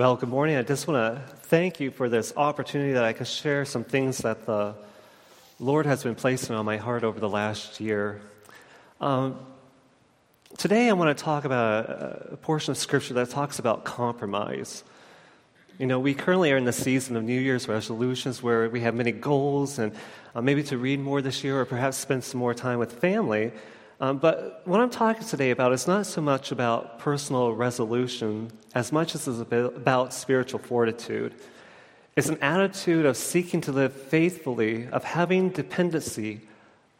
[0.00, 0.56] Well, good morning.
[0.56, 4.16] I just want to thank you for this opportunity that I can share some things
[4.16, 4.74] that the
[5.58, 8.22] Lord has been placing on my heart over the last year.
[8.98, 9.38] Um,
[10.56, 14.84] today, I want to talk about a, a portion of Scripture that talks about compromise.
[15.78, 18.94] You know, we currently are in the season of New Year's resolutions where we have
[18.94, 19.94] many goals and
[20.34, 23.52] uh, maybe to read more this year or perhaps spend some more time with family.
[24.00, 28.92] Um, but what I'm talking today about is not so much about personal resolution as
[28.92, 31.34] much as it's about spiritual fortitude.
[32.16, 36.40] It's an attitude of seeking to live faithfully, of having dependency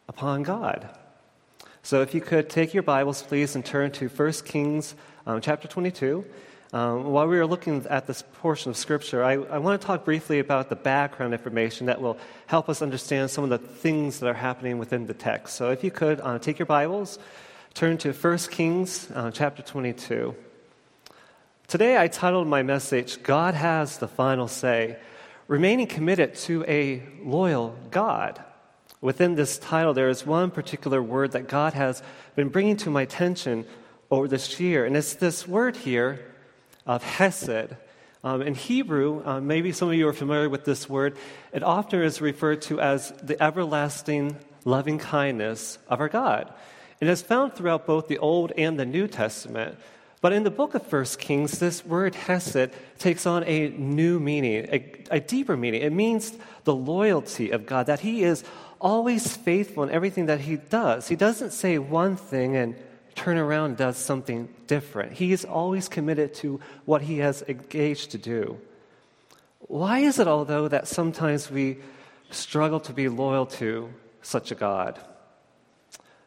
[0.07, 0.89] upon God.
[1.81, 4.93] So if you could take your Bibles, please, and turn to 1 Kings
[5.25, 6.23] um, chapter 22.
[6.73, 10.05] Um, while we are looking at this portion of Scripture, I, I, want to talk
[10.05, 14.27] briefly about the background information that will help us understand some of the things that
[14.27, 15.57] are happening within the text.
[15.57, 17.19] So, if you could uh, take your Bibles,
[17.73, 20.33] turn to 1 Kings uh, chapter 22.
[21.67, 24.95] Today, I titled my message, God Has the Final Say,
[25.49, 28.41] remaining committed to a loyal God.
[29.01, 32.01] Within this title, there is one particular word that God has
[32.37, 33.65] been bringing to my attention
[34.09, 36.30] over this year, and it's this word here
[36.85, 37.75] of hesed.
[38.23, 41.17] Um, in Hebrew, uh, maybe some of you are familiar with this word,
[41.51, 46.53] it often is referred to as the everlasting loving kindness of our God.
[46.99, 49.77] It is found throughout both the Old and the New Testament.
[50.21, 54.67] But in the book of First Kings, this word hesed takes on a new meaning,
[54.71, 55.81] a, a deeper meaning.
[55.81, 56.31] It means
[56.63, 58.43] the loyalty of God, that He is
[58.79, 61.07] always faithful in everything that He does.
[61.07, 62.75] He doesn't say one thing and
[63.15, 65.13] turn around does something different.
[65.13, 68.59] He is always committed to what he has engaged to do.
[69.59, 71.77] Why is it, although, that sometimes we
[72.29, 74.99] struggle to be loyal to such a God?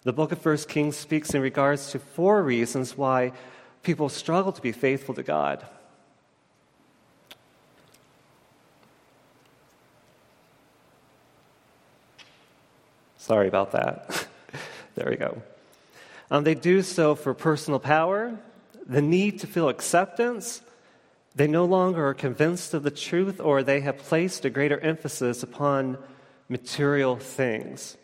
[0.03, 3.33] The book of First Kings speaks in regards to four reasons why
[3.83, 5.65] people struggle to be faithful to God.
[13.17, 14.27] Sorry about that.
[14.95, 15.41] there we go.
[16.35, 18.37] Um, they do so for personal power,
[18.89, 20.63] the need to feel acceptance.
[21.37, 25.45] They no longer are convinced of the truth, or they have placed a greater emphasis
[25.45, 25.97] upon
[26.49, 27.97] material things.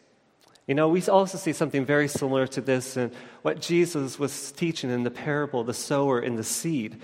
[0.68, 3.10] You know, we also see something very similar to this in
[3.42, 7.02] what Jesus was teaching in the parable, the sower and the seed.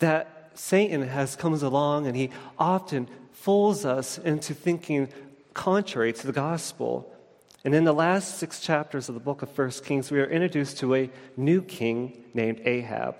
[0.00, 5.08] That Satan has comes along and he often fools us into thinking
[5.54, 7.10] contrary to the gospel.
[7.66, 10.78] And in the last six chapters of the book of First Kings, we are introduced
[10.78, 13.16] to a new king named Ahab.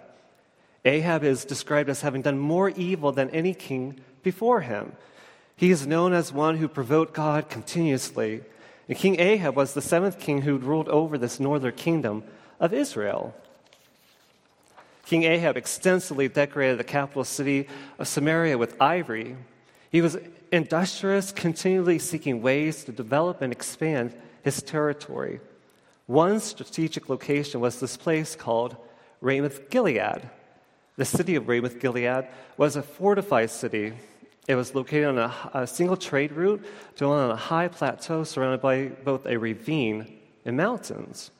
[0.84, 4.93] Ahab is described as having done more evil than any king before him.
[5.56, 8.43] He is known as one who provoked God continuously.
[8.89, 12.23] And King Ahab was the seventh king who ruled over this northern kingdom
[12.61, 13.35] of Israel.
[15.06, 17.67] King Ahab extensively decorated the capital city
[17.99, 19.35] of Samaria with ivory.
[19.91, 20.17] He was
[20.53, 24.15] industrious, continually seeking ways to develop and expand
[24.47, 25.41] his territory.
[26.07, 28.77] One strategic location was this place called
[29.21, 30.31] Ramoth Gilead.
[30.97, 33.95] The city of Ramoth Gilead was a fortified city.
[34.47, 36.65] It was located on a, a single trade route
[36.95, 41.33] to on a high plateau surrounded by both a ravine and mountains.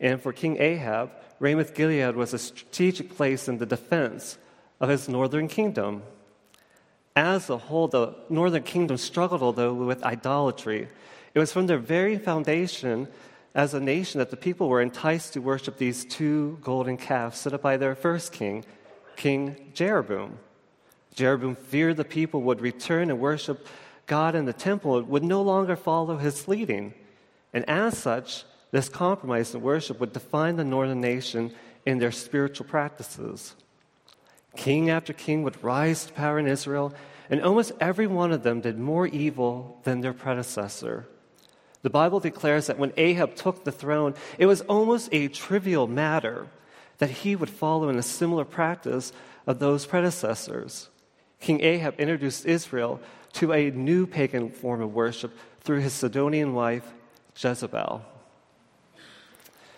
[0.00, 1.10] And for King Ahab,
[1.40, 4.38] Ramoth Gilead was a strategic place in the defense
[4.80, 6.02] of his northern kingdom.
[7.14, 10.88] As a whole, the northern kingdom struggled, although, with idolatry
[11.38, 13.06] it was from their very foundation
[13.54, 17.52] as a nation that the people were enticed to worship these two golden calves set
[17.52, 18.64] up by their first king,
[19.14, 20.40] King Jeroboam.
[21.14, 23.68] Jeroboam feared the people would return and worship
[24.06, 26.92] God in the temple and would no longer follow his leading.
[27.52, 31.54] And as such, this compromise in worship would define the northern nation
[31.86, 33.54] in their spiritual practices.
[34.56, 36.92] King after king would rise to power in Israel,
[37.30, 41.06] and almost every one of them did more evil than their predecessor.
[41.82, 46.48] The Bible declares that when Ahab took the throne, it was almost a trivial matter
[46.98, 49.12] that he would follow in a similar practice
[49.46, 50.88] of those predecessors.
[51.40, 53.00] King Ahab introduced Israel
[53.34, 56.92] to a new pagan form of worship through his Sidonian wife,
[57.36, 58.04] Jezebel.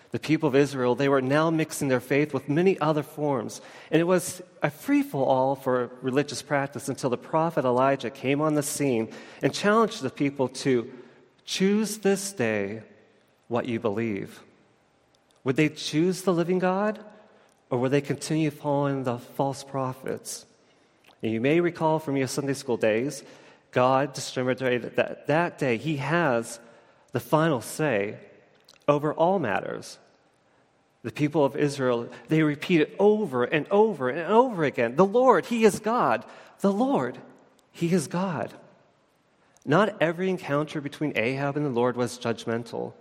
[0.09, 3.61] The people of Israel, they were now mixing their faith with many other forms.
[3.91, 8.41] And it was a free for all for religious practice until the prophet Elijah came
[8.41, 9.09] on the scene
[9.41, 10.91] and challenged the people to
[11.45, 12.83] Choose this day
[13.47, 14.41] what you believe.
[15.43, 17.03] Would they choose the living God
[17.69, 20.45] or would they continue following the false prophets?
[21.23, 23.23] And you may recall from your Sunday school days,
[23.71, 26.59] God demonstrated that that day He has
[27.11, 28.17] the final say
[28.87, 29.97] over all matters.
[31.03, 35.63] The people of Israel, they repeated over and over and over again The Lord, He
[35.63, 36.25] is God.
[36.59, 37.17] The Lord,
[37.71, 38.53] He is God.
[39.65, 42.93] Not every encounter between Ahab and the Lord was judgmental.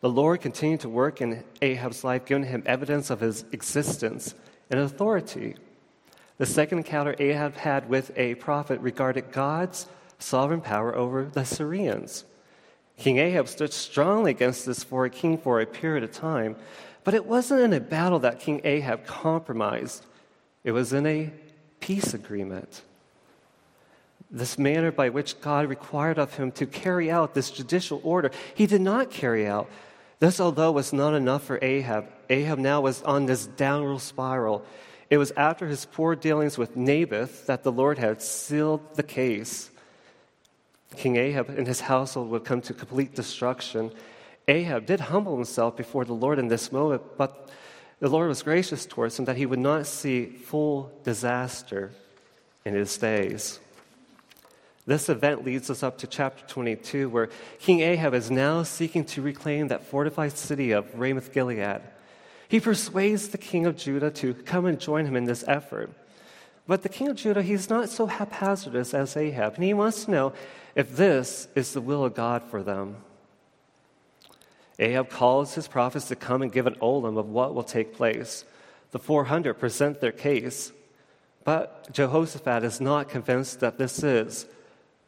[0.00, 4.34] The Lord continued to work in Ahab's life, giving him evidence of his existence
[4.70, 5.56] and authority.
[6.38, 9.86] The second encounter Ahab had with a prophet regarded God's
[10.18, 12.24] sovereign power over the Syrians.
[12.98, 16.56] King Ahab stood strongly against this for a king for a period of time,
[17.04, 20.04] but it wasn't in a battle that King Ahab compromised,
[20.62, 21.32] it was in a
[21.80, 22.82] peace agreement.
[24.34, 28.66] This manner by which God required of him to carry out this judicial order, he
[28.66, 29.68] did not carry out.
[30.20, 34.64] This, although was not enough for Ahab, Ahab now was on this downward spiral.
[35.10, 39.70] It was after his poor dealings with Naboth that the Lord had sealed the case.
[40.96, 43.92] King Ahab and his household would come to complete destruction.
[44.48, 47.50] Ahab did humble himself before the Lord in this moment, but
[48.00, 51.92] the Lord was gracious towards him that he would not see full disaster
[52.64, 53.60] in his days.
[54.84, 57.28] This event leads us up to chapter 22, where
[57.60, 61.82] King Ahab is now seeking to reclaim that fortified city of Ramoth Gilead.
[62.48, 65.90] He persuades the king of Judah to come and join him in this effort.
[66.66, 70.10] But the king of Judah, he's not so haphazardous as Ahab, and he wants to
[70.10, 70.32] know
[70.74, 72.96] if this is the will of God for them.
[74.78, 78.44] Ahab calls his prophets to come and give an olim of what will take place.
[78.90, 80.72] The 400 present their case,
[81.44, 84.46] but Jehoshaphat is not convinced that this is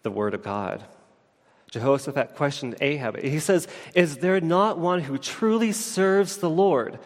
[0.05, 0.85] the word of God.
[1.73, 3.19] Jehoshaphat questioned Ahab.
[3.19, 3.67] He says,
[3.97, 7.01] Is there not one who truly serves the Lord?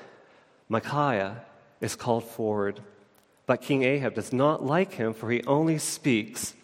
[0.69, 1.43] Micaiah
[1.81, 2.81] is called forward,
[3.47, 6.55] but King Ahab does not like him, for he only speaks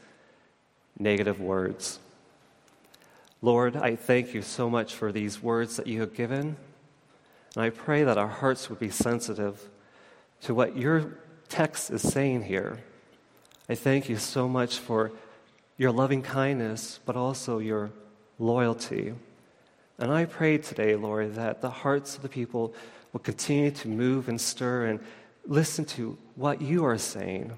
[0.99, 1.99] negative words.
[3.41, 6.57] Lord, I thank you so much for these words that you have given.
[7.55, 9.71] And I pray that our hearts would be sensitive
[10.43, 12.81] to what your text is saying here.
[13.69, 15.13] I thank you so much for
[15.77, 17.91] your loving kindness, but also your
[18.39, 19.15] loyalty.
[19.99, 22.75] And I pray today, Lord, that the hearts of the people
[23.13, 25.01] will continue to move and stir and
[25.47, 27.53] listen to what you are saying.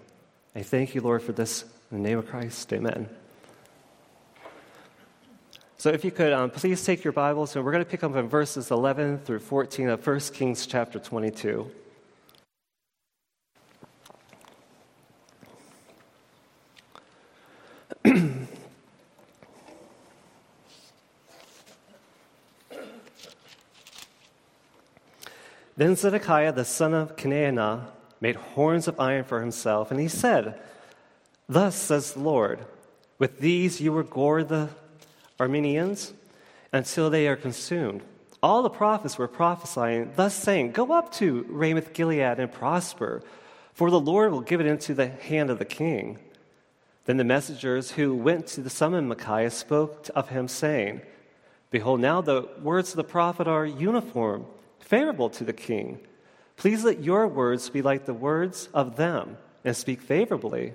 [0.54, 1.64] I thank you, Lord, for this.
[1.90, 3.08] In the name of Christ, amen.
[5.78, 8.16] So, if you could, um, please take your Bibles, and we're going to pick up
[8.16, 11.70] in verses 11 through 14 of 1 Kings chapter 22.
[25.76, 27.84] Then Zedekiah the son of Kenaanah
[28.20, 30.58] made horns of iron for himself, and he said,
[31.48, 32.60] Thus says the Lord,
[33.18, 34.70] with these you will gore the
[35.38, 36.12] Arameans
[36.72, 38.02] until they are consumed.
[38.42, 43.22] All the prophets were prophesying, thus saying, Go up to Ramoth Gilead and prosper,
[43.74, 46.18] for the Lord will give it into the hand of the king.
[47.04, 51.02] Then the messengers who went to summon Micaiah spoke of him, saying,
[51.70, 54.46] Behold, now the words of the prophet are uniform
[54.86, 55.98] favorable to the king.
[56.56, 60.74] Please let your words be like the words of them and speak favorably.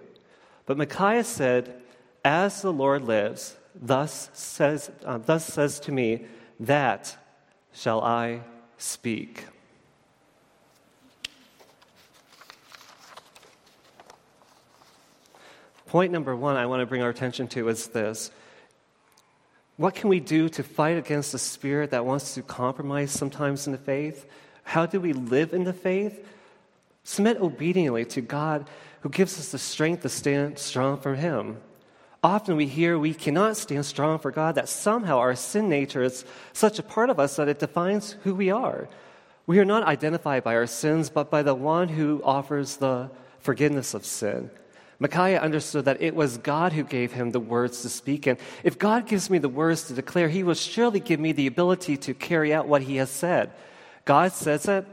[0.65, 1.81] But Micaiah said,
[2.23, 6.25] As the Lord lives, thus says, uh, thus says to me,
[6.59, 7.17] that
[7.73, 8.41] shall I
[8.77, 9.45] speak.
[15.87, 18.31] Point number one I want to bring our attention to is this
[19.81, 23.71] what can we do to fight against the spirit that wants to compromise sometimes in
[23.71, 24.27] the faith?
[24.63, 26.23] How do we live in the faith?
[27.03, 28.69] Submit obediently to God
[28.99, 31.57] who gives us the strength to stand strong for Him.
[32.23, 36.25] Often we hear we cannot stand strong for God, that somehow our sin nature is
[36.53, 38.87] such a part of us that it defines who we are.
[39.47, 43.09] We are not identified by our sins, but by the one who offers the
[43.39, 44.51] forgiveness of sin.
[45.01, 48.27] Micaiah understood that it was God who gave him the words to speak.
[48.27, 51.47] And if God gives me the words to declare, he will surely give me the
[51.47, 53.49] ability to carry out what he has said.
[54.05, 54.85] God says it,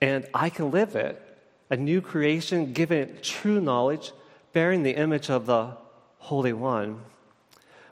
[0.00, 1.20] and I can live it.
[1.68, 4.12] A new creation, given true knowledge,
[4.52, 5.76] bearing the image of the
[6.18, 7.00] Holy One.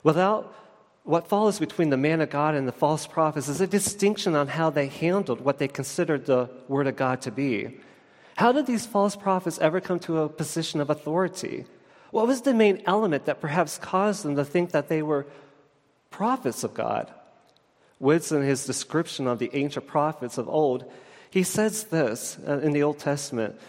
[0.01, 0.55] Without
[1.03, 4.47] what follows between the man of God and the false prophets is a distinction on
[4.47, 7.79] how they handled what they considered the Word of God to be.
[8.39, 11.65] How did these false prophets ever come to a position of authority?
[12.11, 15.27] What was the main element that perhaps caused them to think that they were
[16.09, 17.11] prophets of God?
[17.99, 20.89] Woods, in his description of the ancient prophets of old,
[21.29, 23.59] he says this uh, in the Old Testament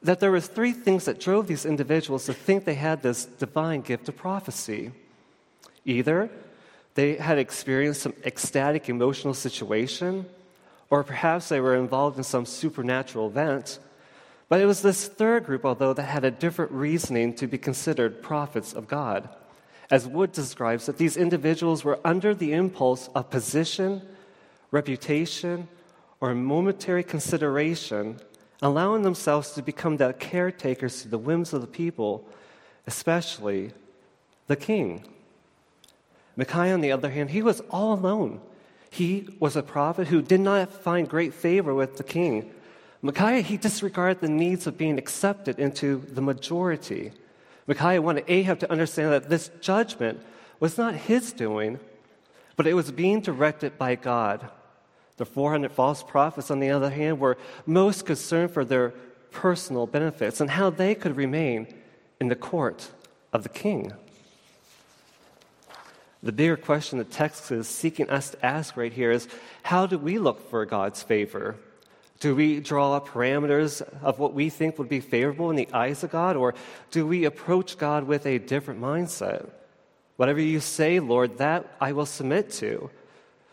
[0.00, 3.80] that there were three things that drove these individuals to think they had this divine
[3.80, 4.92] gift of prophecy.
[5.84, 6.30] Either
[6.94, 10.24] they had experienced some ecstatic emotional situation,
[10.88, 13.80] or perhaps they were involved in some supernatural event.
[14.50, 18.20] But it was this third group, although, that had a different reasoning to be considered
[18.20, 19.28] prophets of God.
[19.92, 24.02] As Wood describes that these individuals were under the impulse of position,
[24.72, 25.68] reputation,
[26.20, 28.18] or momentary consideration,
[28.60, 32.28] allowing themselves to become the caretakers to the whims of the people,
[32.88, 33.70] especially
[34.48, 35.04] the king.
[36.34, 38.40] Micaiah, on the other hand, he was all alone.
[38.90, 42.52] He was a prophet who did not find great favor with the king.
[43.02, 47.12] Micaiah, he disregarded the needs of being accepted into the majority.
[47.66, 50.20] Micaiah wanted Ahab to understand that this judgment
[50.58, 51.80] was not his doing,
[52.56, 54.50] but it was being directed by God.
[55.16, 58.90] The 400 false prophets, on the other hand, were most concerned for their
[59.30, 61.66] personal benefits and how they could remain
[62.20, 62.90] in the court
[63.32, 63.92] of the king.
[66.22, 69.26] The bigger question the text is seeking us to ask right here is
[69.62, 71.56] how do we look for God's favor?
[72.20, 76.10] Do we draw parameters of what we think would be favorable in the eyes of
[76.10, 76.54] God, or
[76.90, 79.48] do we approach God with a different mindset?
[80.16, 82.90] Whatever you say, Lord, that I will submit to.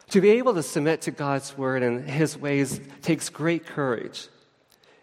[0.09, 4.27] To be able to submit to God's word and his ways takes great courage.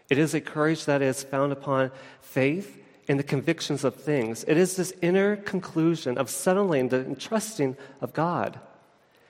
[0.09, 1.91] It is a courage that is found upon
[2.21, 4.45] faith in the convictions of things.
[4.47, 8.59] It is this inner conclusion of settling the trusting of God,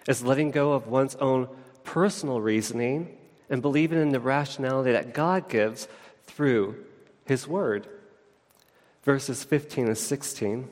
[0.09, 1.47] as letting go of one's own
[1.85, 3.17] personal reasoning
[3.49, 5.87] and believing in the rationality that God gives
[6.25, 6.83] through
[7.25, 7.87] His Word.
[9.03, 10.67] Verses 15 and 16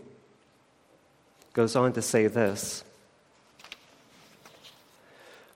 [1.54, 2.84] goes on to say this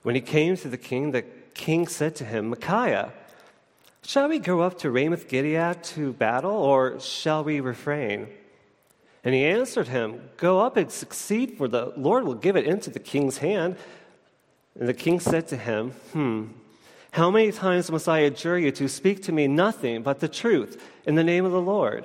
[0.02, 3.12] When he came to the king, the king said to him, Micaiah,
[4.02, 8.28] Shall we go up to Ramoth Gilead to battle, or shall we refrain?
[9.22, 12.88] And he answered him, Go up and succeed, for the Lord will give it into
[12.88, 13.76] the king's hand.
[14.78, 16.44] And the king said to him, Hmm,
[17.18, 20.80] how many times must I adjure you to speak to me nothing but the truth
[21.04, 22.04] in the name of the Lord?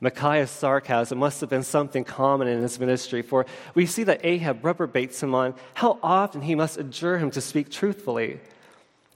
[0.00, 3.44] Micaiah's sarcasm must have been something common in his ministry, for
[3.74, 7.70] we see that Ahab reprobates him on how often he must adjure him to speak
[7.70, 8.40] truthfully.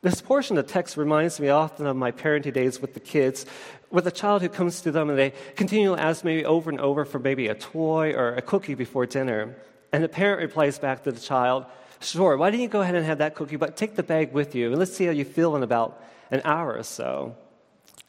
[0.02, 3.47] This portion of the text reminds me often of my parenting days with the kids,
[3.90, 6.81] with a child who comes to them and they continue to ask maybe over and
[6.81, 9.57] over for maybe a toy or a cookie before dinner.
[9.90, 11.64] And the parent replies back to the child,
[12.00, 14.55] Sure, why don't you go ahead and have that cookie, but take the bag with
[14.55, 17.37] you and let's see how you feel in about an hour or so.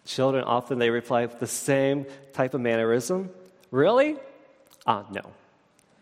[0.05, 3.29] Children often they reply with the same type of mannerism.
[3.71, 4.17] Really?
[4.85, 5.21] Ah, no.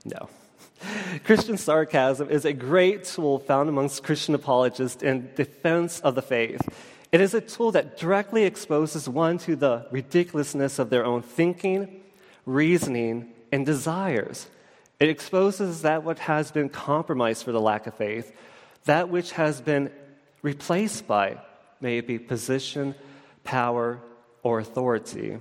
[0.06, 0.29] No.
[1.24, 6.62] Christian sarcasm is a great tool found amongst Christian apologists in defense of the faith.
[7.12, 12.01] It is a tool that directly exposes one to the ridiculousness of their own thinking,
[12.46, 14.48] reasoning, and desires.
[15.00, 18.36] It exposes that what has been compromised for the lack of faith,
[18.86, 19.92] that which has been
[20.42, 21.38] replaced by,
[21.80, 22.96] may it be position,
[23.44, 24.00] power,
[24.42, 25.38] or authority.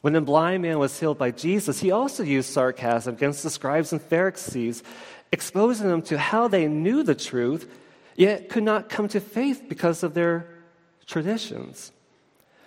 [0.00, 3.92] When the blind man was healed by Jesus, he also used sarcasm against the scribes
[3.92, 4.84] and Pharisees,
[5.32, 7.68] exposing them to how they knew the truth,
[8.14, 10.48] yet could not come to faith because of their
[11.06, 11.90] traditions.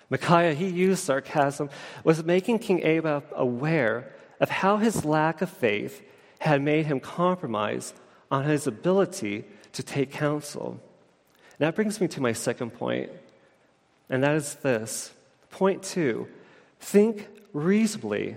[0.09, 1.69] Micaiah, he used sarcasm,
[2.03, 6.03] was making King Ahab aware of how his lack of faith
[6.39, 7.93] had made him compromise
[8.29, 10.71] on his ability to take counsel.
[10.71, 13.11] And that brings me to my second point,
[14.09, 15.13] and that is this.
[15.51, 16.27] Point two
[16.79, 18.35] Think reasonably.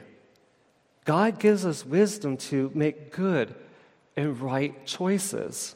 [1.06, 3.54] God gives us wisdom to make good
[4.16, 5.74] and right choices.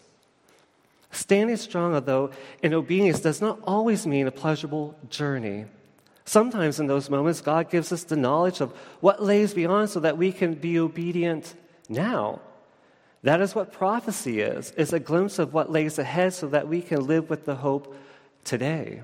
[1.10, 2.30] Standing strong, though,
[2.62, 5.64] in obedience does not always mean a pleasurable journey.
[6.28, 10.18] Sometimes in those moments, God gives us the knowledge of what lays beyond so that
[10.18, 11.54] we can be obedient
[11.88, 12.42] now.
[13.22, 16.82] That is what prophecy is, is a glimpse of what lays ahead so that we
[16.82, 17.96] can live with the hope
[18.44, 19.00] today.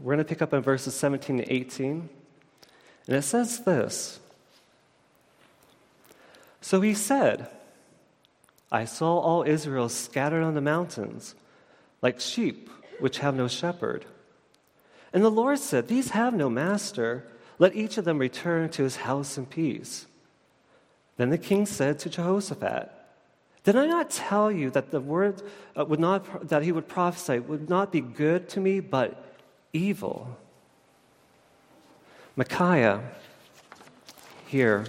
[0.00, 2.08] We're going to pick up in verses 17 to 18.
[3.06, 4.18] And it says this
[6.60, 7.46] So he said,
[8.72, 11.36] I saw all Israel scattered on the mountains,
[12.02, 12.68] like sheep
[12.98, 14.04] which have no shepherd.
[15.12, 17.26] And the Lord said, These have no master.
[17.58, 20.06] Let each of them return to his house in peace.
[21.16, 22.90] Then the king said to Jehoshaphat,
[23.64, 25.42] Did I not tell you that the word
[25.76, 29.36] uh, would not, that he would prophesy would not be good to me, but
[29.72, 30.36] evil?
[32.34, 33.02] Micaiah,
[34.46, 34.86] here,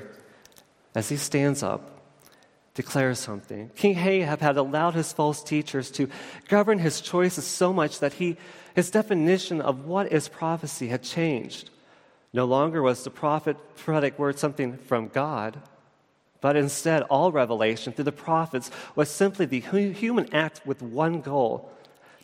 [0.96, 1.94] as he stands up,
[2.74, 3.70] declares something.
[3.76, 6.10] King Ahab had allowed his false teachers to
[6.48, 8.38] govern his choices so much that he,
[8.74, 11.70] his definition of what is prophecy had changed.
[12.34, 15.60] No longer was the prophet, prophetic word something from God,
[16.42, 21.72] but instead, all revelation through the prophets was simply the human act with one goal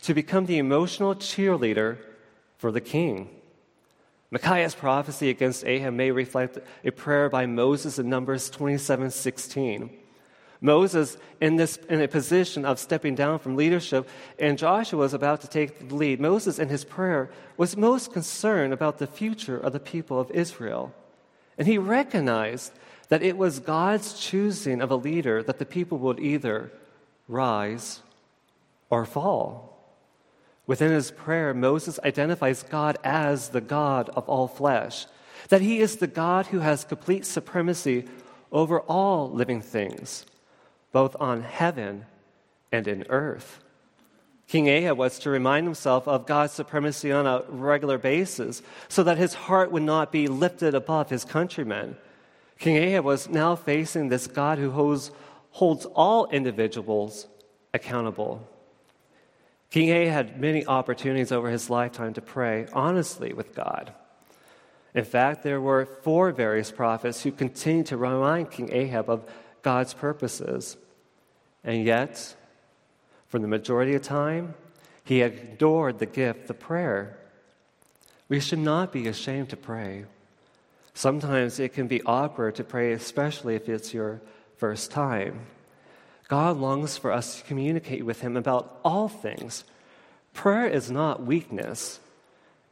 [0.01, 1.97] to become the emotional cheerleader
[2.57, 3.29] for the king.
[4.31, 9.89] Micaiah's prophecy against Ahab may reflect a prayer by Moses in Numbers 27 16.
[10.61, 15.41] Moses, in, this, in a position of stepping down from leadership, and Joshua was about
[15.41, 19.71] to take the lead, Moses, in his prayer, was most concerned about the future of
[19.71, 20.93] the people of Israel.
[21.57, 22.73] And he recognized
[23.07, 26.71] that it was God's choosing of a leader that the people would either
[27.27, 28.01] rise
[28.89, 29.69] or fall.
[30.67, 35.07] Within his prayer, Moses identifies God as the God of all flesh,
[35.47, 38.05] that he is the God who has complete supremacy
[38.51, 40.25] over all living things,
[40.91, 42.05] both on heaven
[42.71, 43.63] and in earth.
[44.47, 49.19] King Ahab was to remind himself of God's supremacy on a regular basis so that
[49.19, 51.95] his heart would not be lifted above his countrymen.
[52.57, 55.11] King Ahab was now facing this God who holds,
[55.51, 57.27] holds all individuals
[57.75, 58.47] accountable.
[59.69, 63.93] King Ahab had many opportunities over his lifetime to pray honestly with God.
[64.95, 69.29] In fact, there were four various prophets who continued to remind King Ahab of
[69.61, 70.77] God's purposes.
[71.63, 72.35] And yet,
[73.27, 74.55] for the majority of time,
[75.03, 77.17] he ignored the gift the prayer.
[78.27, 80.05] We should not be ashamed to pray.
[80.93, 84.21] Sometimes it can be awkward to pray, especially if it's your
[84.57, 85.47] first time.
[86.27, 89.63] God longs for us to communicate with Him about all things.
[90.33, 91.99] Prayer is not weakness,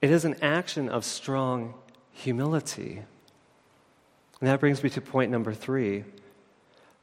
[0.02, 1.74] it is an action of strong
[2.12, 3.02] humility.
[4.40, 6.04] And that brings me to point number three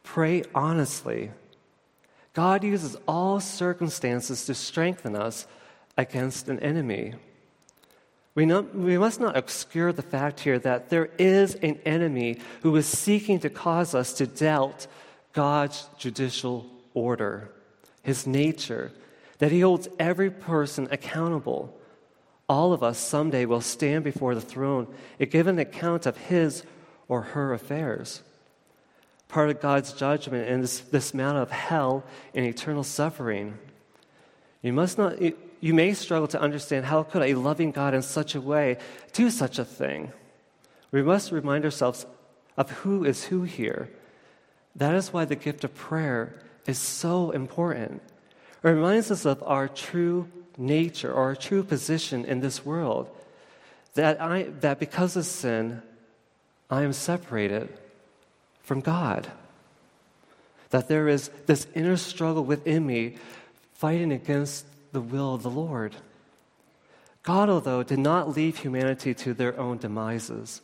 [0.04, 1.32] pray honestly.
[2.34, 5.46] God uses all circumstances to strengthen us
[5.96, 7.14] against an enemy.
[8.34, 12.86] We, we must not obscure the fact here that there is an enemy who is
[12.86, 14.86] seeking to cause us to doubt
[15.32, 17.50] God's judicial order,
[18.02, 18.92] his nature,
[19.38, 21.76] that he holds every person accountable.
[22.48, 26.64] All of us someday will stand before the throne and give an account of his
[27.08, 28.22] or her affairs.
[29.28, 33.58] Part of God's judgment and this matter of hell and eternal suffering.
[34.62, 38.34] You must not, you may struggle to understand how could a loving God in such
[38.34, 38.78] a way
[39.12, 40.12] do such a thing.
[40.90, 42.06] We must remind ourselves
[42.56, 43.90] of who is who here.
[44.76, 48.02] That is why the gift of prayer is so important.
[48.62, 53.10] It reminds us of our true nature our true position in this world.
[53.94, 55.82] That, I, that because of sin,
[56.70, 57.68] I am separated
[58.64, 59.30] from God.
[60.70, 63.16] That there is this inner struggle within me
[63.74, 65.94] fighting against the will of the Lord.
[67.22, 70.60] God, although, did not leave humanity to their own demises,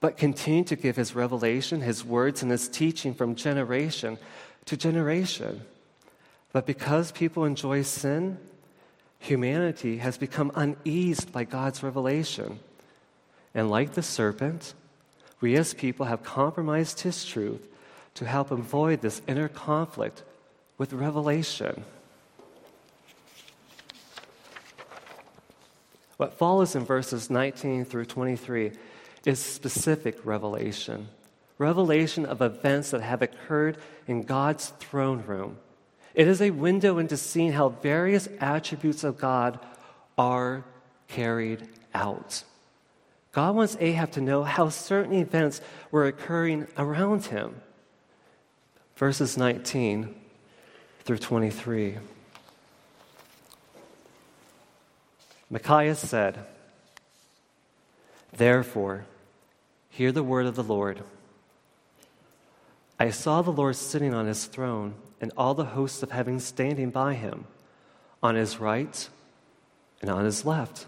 [0.00, 4.18] but continued to give his revelation, his words, and his teaching from generation
[4.66, 5.62] to generation.
[6.52, 8.38] But because people enjoy sin,
[9.18, 12.60] humanity has become uneased by God's revelation.
[13.54, 14.74] And like the serpent,
[15.40, 17.66] we as people have compromised his truth
[18.14, 20.22] to help avoid this inner conflict
[20.76, 21.84] with revelation.
[26.16, 28.72] What follows in verses 19 through 23
[29.24, 31.08] is specific revelation
[31.58, 35.58] revelation of events that have occurred in God's throne room.
[36.14, 39.58] It is a window into seeing how various attributes of God
[40.16, 40.64] are
[41.08, 42.44] carried out.
[43.32, 45.60] God wants Ahab to know how certain events
[45.90, 47.60] were occurring around him.
[48.96, 50.14] Verses 19
[51.04, 51.98] through 23.
[55.50, 56.44] Micaiah said,
[58.32, 59.06] Therefore,
[59.88, 61.02] hear the word of the Lord.
[62.98, 66.90] I saw the Lord sitting on his throne, and all the hosts of heaven standing
[66.90, 67.46] by him,
[68.22, 69.08] on his right
[70.00, 70.86] and on his left.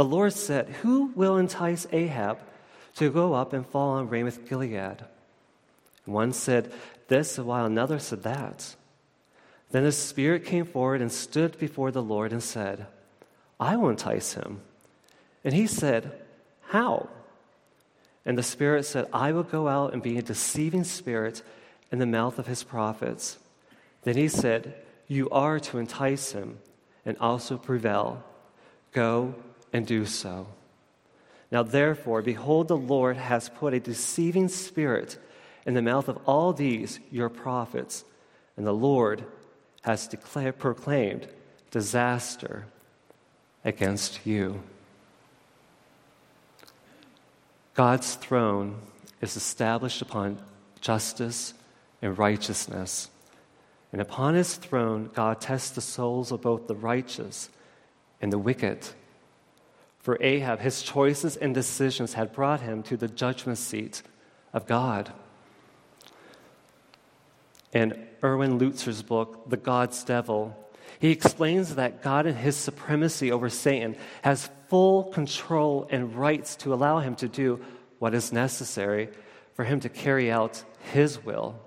[0.00, 2.38] The Lord said, Who will entice Ahab
[2.94, 5.04] to go up and fall on Ramoth Gilead?
[6.06, 6.72] One said
[7.08, 8.76] this, while another said that.
[9.72, 12.86] Then the Spirit came forward and stood before the Lord and said,
[13.60, 14.62] I will entice him.
[15.44, 16.10] And he said,
[16.68, 17.10] How?
[18.24, 21.42] And the Spirit said, I will go out and be a deceiving spirit
[21.92, 23.36] in the mouth of his prophets.
[24.04, 24.76] Then he said,
[25.08, 26.56] You are to entice him
[27.04, 28.24] and also prevail.
[28.92, 29.34] Go
[29.72, 30.46] and do so.
[31.50, 35.18] Now, therefore, behold, the Lord has put a deceiving spirit
[35.66, 38.04] in the mouth of all these your prophets,
[38.56, 39.24] and the Lord
[39.82, 41.26] has declared, proclaimed
[41.70, 42.66] disaster
[43.64, 44.62] against you.
[47.74, 48.76] God's throne
[49.20, 50.38] is established upon
[50.80, 51.54] justice
[52.02, 53.10] and righteousness.
[53.92, 57.50] And upon his throne, God tests the souls of both the righteous
[58.20, 58.86] and the wicked.
[60.00, 64.02] For Ahab, his choices and decisions had brought him to the judgment seat
[64.52, 65.12] of God.
[67.72, 70.56] In Erwin Lutzer's book, The God's Devil,
[70.98, 76.74] he explains that God, in his supremacy over Satan, has full control and rights to
[76.74, 77.64] allow him to do
[77.98, 79.08] what is necessary
[79.54, 81.58] for him to carry out his will.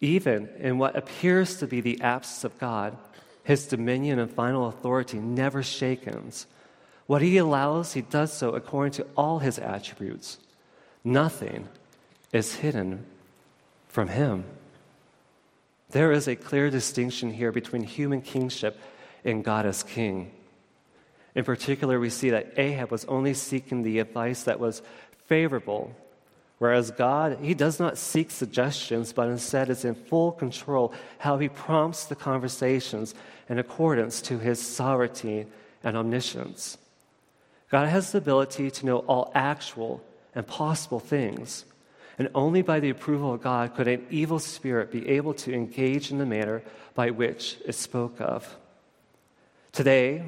[0.00, 2.96] Even in what appears to be the absence of God,
[3.42, 6.46] his dominion and final authority never shakens.
[7.08, 10.36] What he allows, he does so according to all his attributes.
[11.02, 11.66] Nothing
[12.34, 13.06] is hidden
[13.88, 14.44] from him.
[15.88, 18.78] There is a clear distinction here between human kingship
[19.24, 20.32] and God as king.
[21.34, 24.82] In particular, we see that Ahab was only seeking the advice that was
[25.28, 25.96] favorable,
[26.58, 31.48] whereas God, he does not seek suggestions, but instead is in full control how he
[31.48, 33.14] prompts the conversations
[33.48, 35.46] in accordance to his sovereignty
[35.82, 36.76] and omniscience.
[37.70, 40.02] God has the ability to know all actual
[40.34, 41.64] and possible things.
[42.18, 46.10] And only by the approval of God could an evil spirit be able to engage
[46.10, 46.62] in the manner
[46.94, 48.56] by which it spoke of.
[49.72, 50.24] Today,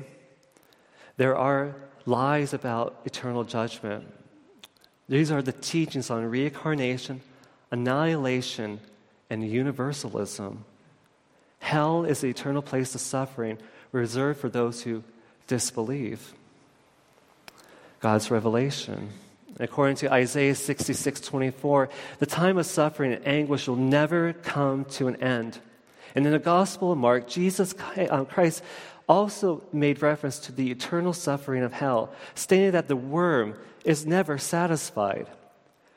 [1.17, 1.75] there are
[2.07, 4.07] lies about eternal judgment.
[5.09, 7.21] These are the teachings on reincarnation,
[7.73, 8.81] annihilation,
[9.29, 10.65] and universalism.
[11.59, 13.59] Hell is the eternal place of suffering
[13.93, 15.03] reserved for those who
[15.47, 16.33] disbelieve.
[18.01, 19.11] God's revelation.
[19.59, 25.09] According to Isaiah 66 24, the time of suffering and anguish will never come to
[25.09, 25.59] an end.
[26.15, 28.63] And in the Gospel of Mark, Jesus uh, Christ
[29.09, 34.39] also made reference to the eternal suffering of hell, stating that the worm is never
[34.39, 35.27] satisfied.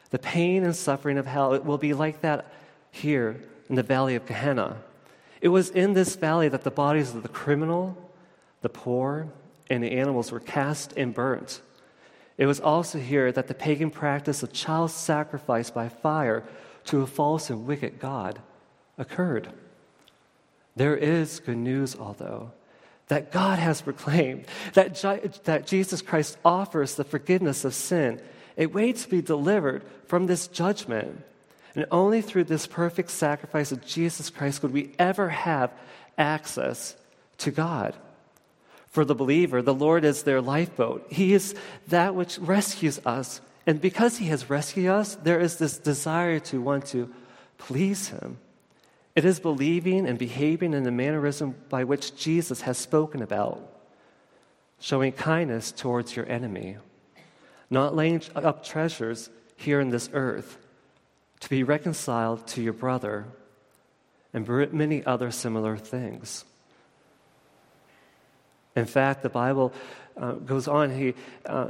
[0.10, 2.52] The pain and suffering of hell it will be like that
[2.92, 4.78] here in the valley of Gehenna.
[5.42, 7.98] It was in this valley that the bodies of the criminal,
[8.62, 9.28] the poor,
[9.70, 11.62] and the animals were cast and burnt.
[12.38, 16.44] It was also here that the pagan practice of child sacrifice by fire
[16.86, 18.40] to a false and wicked God
[18.98, 19.50] occurred.
[20.76, 22.52] There is good news, although,
[23.08, 24.96] that God has proclaimed, that,
[25.44, 28.20] that Jesus Christ offers the forgiveness of sin,
[28.58, 31.24] a way to be delivered from this judgment.
[31.76, 35.72] And only through this perfect sacrifice of Jesus Christ could we ever have
[36.18, 36.96] access
[37.40, 37.96] to God.
[38.94, 41.08] For the believer, the Lord is their lifeboat.
[41.10, 41.56] He is
[41.88, 43.42] that which rescues us.
[43.66, 47.12] And because He has rescued us, there is this desire to want to
[47.58, 48.38] please Him.
[49.16, 53.68] It is believing and behaving in the mannerism by which Jesus has spoken about,
[54.80, 56.78] showing kindness towards your enemy,
[57.72, 60.60] not laying up treasures here in this earth,
[61.40, 63.26] to be reconciled to your brother,
[64.36, 66.46] and many other similar things.
[68.76, 69.74] In fact, the Bible
[70.18, 70.92] uh, goes on.
[70.92, 71.14] He,
[71.46, 71.70] uh,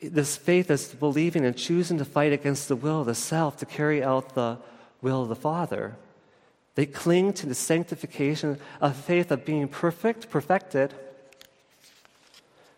[0.00, 3.66] this faith is believing and choosing to fight against the will of the self to
[3.66, 4.58] carry out the
[5.00, 5.96] will of the Father.
[6.74, 10.94] They cling to the sanctification of faith of being perfect, perfected,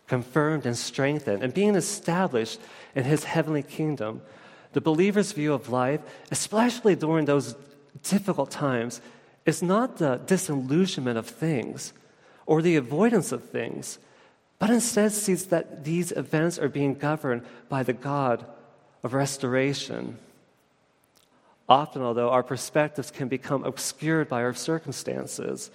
[0.09, 2.61] confirmed, and strengthened, and being established
[2.95, 4.21] in His heavenly kingdom.
[4.73, 6.01] The believer's view of life,
[6.31, 7.55] especially during those
[8.03, 9.01] difficult times,
[9.47, 11.93] is not the disillusionment of things
[12.47, 13.99] or the avoidance of things,
[14.59, 18.45] but instead sees that these events are being governed by the God
[19.03, 20.19] of restoration.
[21.69, 25.71] Often, although our perspectives can become obscured by our circumstances,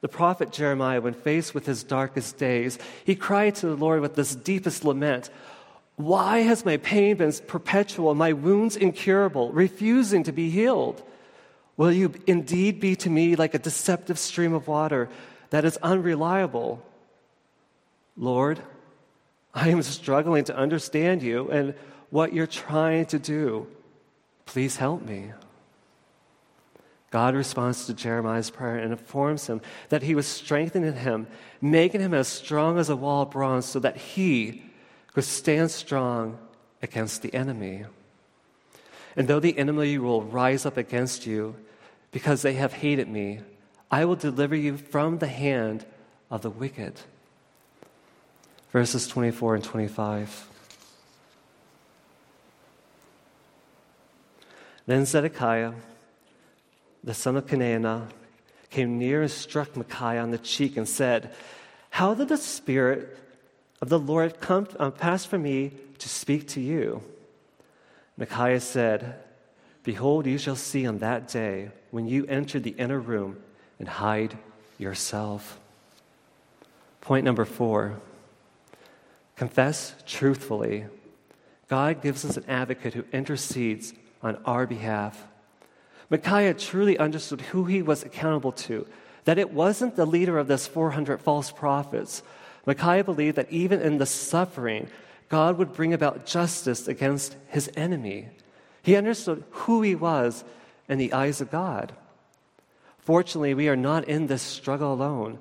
[0.00, 4.14] the prophet Jeremiah, when faced with his darkest days, he cried to the Lord with
[4.14, 5.30] this deepest lament
[5.96, 11.02] Why has my pain been perpetual, my wounds incurable, refusing to be healed?
[11.76, 15.08] Will you indeed be to me like a deceptive stream of water
[15.50, 16.82] that is unreliable.
[18.16, 18.60] Lord,
[19.54, 21.74] I am struggling to understand you and
[22.10, 23.66] what you're trying to do.
[24.46, 25.32] Please help me.
[27.10, 31.26] God responds to Jeremiah's prayer and informs him that he was strengthening him,
[31.60, 34.62] making him as strong as a wall of bronze so that he
[35.12, 36.38] could stand strong
[36.82, 37.84] against the enemy.
[39.16, 41.56] And though the enemy will rise up against you
[42.12, 43.40] because they have hated me,
[43.90, 45.84] I will deliver you from the hand
[46.30, 47.00] of the wicked.
[48.70, 50.48] Verses 24 and 25.
[54.86, 55.72] Then Zedekiah,
[57.02, 58.06] the son of Kenaanah,
[58.70, 61.34] came near and struck Micaiah on the cheek and said,
[61.90, 63.16] How did the Spirit
[63.80, 67.02] of the Lord come, uh, passed from me to speak to you.
[68.16, 69.14] Micaiah said,
[69.82, 73.42] Behold, you shall see on that day when you enter the inner room
[73.80, 74.38] and hide
[74.78, 75.58] yourself.
[77.00, 77.98] Point number four
[79.34, 80.84] confess truthfully.
[81.68, 85.26] God gives us an advocate who intercedes on our behalf.
[86.10, 88.86] Micaiah truly understood who he was accountable to,
[89.24, 92.22] that it wasn't the leader of this 400 false prophets.
[92.66, 94.88] Micaiah believed that even in the suffering,
[95.30, 98.28] God would bring about justice against his enemy.
[98.82, 100.44] He understood who he was
[100.88, 101.94] in the eyes of God.
[103.10, 105.40] Fortunately, we are not in this struggle alone.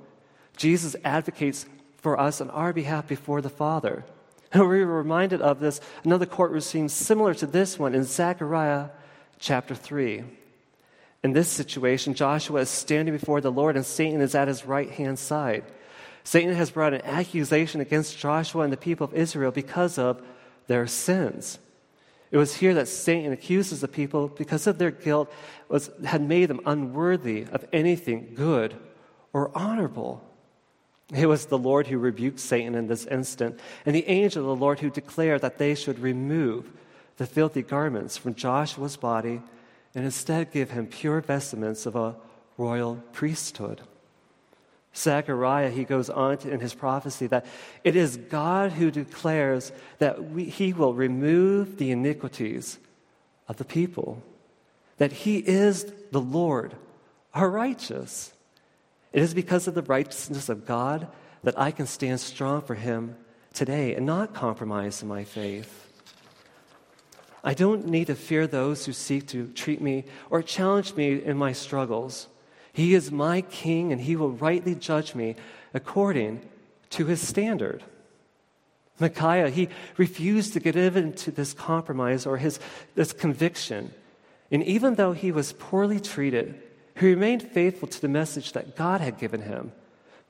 [0.58, 4.04] Jesus advocates for us on our behalf before the Father.
[4.52, 8.90] And we're reminded of this, another courtroom scene similar to this one in Zechariah
[9.38, 10.24] chapter 3.
[11.24, 14.90] In this situation, Joshua is standing before the Lord and Satan is at his right
[14.90, 15.64] hand side.
[16.24, 20.24] Satan has brought an accusation against Joshua and the people of Israel because of
[20.66, 21.60] their sins.
[22.32, 25.32] It was here that Satan accuses the people because of their guilt
[25.68, 28.76] was, had made them unworthy of anything good
[29.34, 30.24] or honorable.
[31.14, 34.64] It was the Lord who rebuked Satan in this instant, and the angel of the
[34.64, 36.72] Lord who declared that they should remove
[37.18, 39.42] the filthy garments from Joshua's body
[39.96, 42.16] and instead give him pure vestments of a
[42.58, 43.82] royal priesthood.
[44.96, 47.46] Zechariah, he goes on to, in his prophecy that
[47.84, 52.80] it is God who declares that we, he will remove the iniquities
[53.48, 54.22] of the people,
[54.98, 56.76] that he is the Lord,
[57.34, 58.34] our righteous.
[59.14, 61.08] It is because of the righteousness of God
[61.44, 63.16] that I can stand strong for him
[63.54, 65.88] today and not compromise in my faith.
[67.44, 71.38] I don't need to fear those who seek to treat me or challenge me in
[71.38, 72.28] my struggles.
[72.80, 75.36] He is my king, and he will rightly judge me
[75.74, 76.40] according
[76.92, 77.84] to his standard.
[79.00, 82.58] Micaiah, he refused to get into this compromise or his,
[82.96, 83.94] this conviction.
[84.50, 86.64] And even though he was poorly treated,
[86.98, 89.74] he remained faithful to the message that God had given him.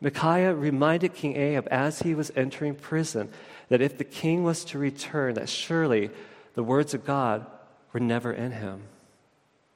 [0.01, 3.29] Micaiah reminded King Ahab as he was entering prison
[3.67, 6.09] that if the king was to return, that surely
[6.55, 7.45] the words of God
[7.93, 8.81] were never in him.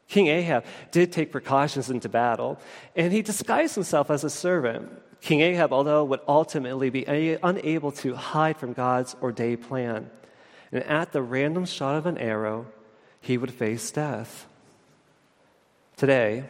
[0.08, 2.60] King Ahab did take precautions into battle,
[2.96, 4.92] and he disguised himself as a servant.
[5.22, 7.06] King Ahab, although, would ultimately be
[7.42, 10.10] unable to hide from God's ordained plan.
[10.72, 12.66] And at the random shot of an arrow,
[13.22, 14.48] he would face death.
[15.96, 16.46] Today,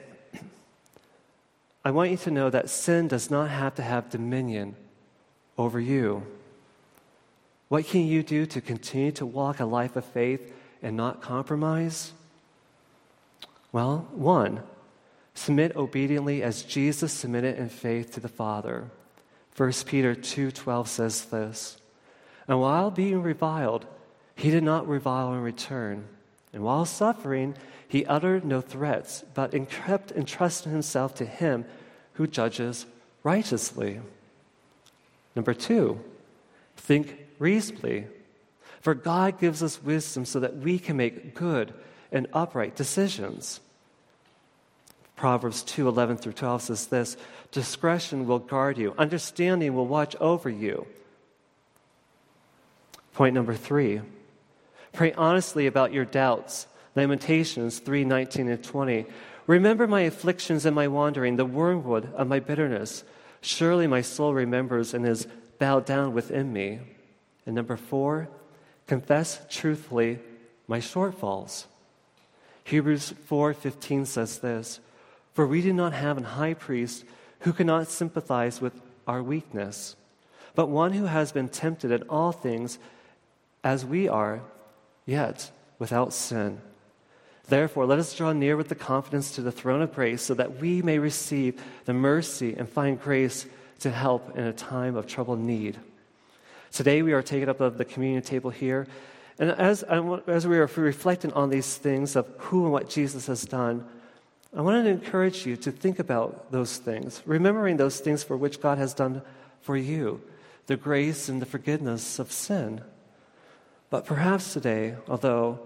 [1.85, 4.75] I want you to know that sin does not have to have dominion
[5.57, 6.25] over you.
[7.67, 12.13] What can you do to continue to walk a life of faith and not compromise?
[13.73, 14.62] Well, one,
[15.33, 18.91] submit obediently as Jesus submitted in faith to the Father.
[19.55, 21.77] 1 Peter 2:12 says this.
[22.47, 23.88] And while being reviled,
[24.36, 26.07] he did not revile in return.
[26.53, 27.55] And while suffering,
[27.88, 31.65] he uttered no threats, but kept entrusting himself to him
[32.13, 32.86] who judges
[33.23, 34.01] righteously.
[35.36, 35.99] Number two,
[36.77, 38.05] think reasonably.
[38.81, 41.73] For God gives us wisdom so that we can make good
[42.12, 43.59] and upright decisions.
[45.15, 47.17] Proverbs 2 11 through 12 says this
[47.52, 50.88] Discretion will guard you, understanding will watch over you.
[53.13, 54.02] Point number three
[54.91, 56.67] pray honestly about your doubts.
[56.95, 59.06] Lamentations 3 19 and 20.
[59.47, 63.04] Remember my afflictions and my wandering, the wormwood of my bitterness.
[63.41, 65.28] Surely my soul remembers and is
[65.60, 66.80] bowed down within me.
[67.45, 68.30] And number four,
[68.88, 70.19] confess truthfully
[70.67, 71.65] my shortfalls.
[72.63, 74.80] Hebrews 4:15 says this,
[75.34, 77.06] "For we do not have an high priest
[77.39, 79.96] who cannot sympathize with our weakness,
[80.56, 82.78] but one who has been tempted in all things
[83.63, 84.41] as we are,
[85.06, 86.62] yet without sin."
[87.48, 90.62] Therefore, let us draw near with the confidence to the throne of grace so that
[90.62, 93.46] we may receive the mercy and find grace
[93.80, 95.78] to help in a time of trouble need.
[96.72, 98.88] Today we are taking up the communion table here.
[99.39, 103.43] And as, as we are reflecting on these things of who and what Jesus has
[103.43, 103.86] done,
[104.55, 108.61] I want to encourage you to think about those things, remembering those things for which
[108.61, 109.21] God has done
[109.61, 110.21] for you
[110.67, 112.81] the grace and the forgiveness of sin.
[113.89, 115.59] But perhaps today, although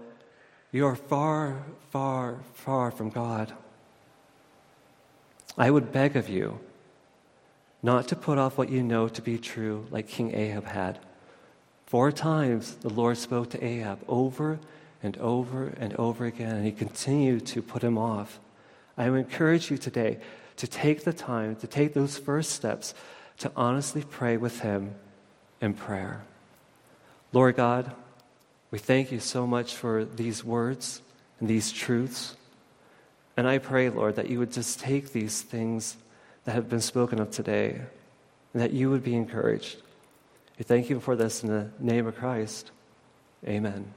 [0.72, 3.52] you are far, far, far from God,
[5.56, 6.58] I would beg of you
[7.82, 10.98] not to put off what you know to be true, like King Ahab had.
[11.86, 14.58] Four times the Lord spoke to Ahab over
[15.02, 18.40] and over and over again, and he continued to put him off.
[18.98, 20.18] I encourage you today
[20.56, 22.92] to take the time, to take those first steps,
[23.38, 24.96] to honestly pray with him
[25.60, 26.24] in prayer.
[27.32, 27.92] Lord God,
[28.70, 31.00] we thank you so much for these words
[31.38, 32.36] and these truths.
[33.36, 35.96] And I pray, Lord, that you would just take these things
[36.44, 37.80] that have been spoken of today
[38.52, 39.76] and that you would be encouraged.
[40.58, 42.72] We thank you for this in the name of Christ.
[43.46, 43.94] Amen.